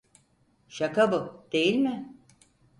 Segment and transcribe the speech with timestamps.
[0.67, 2.13] Şaka bu, değil mi?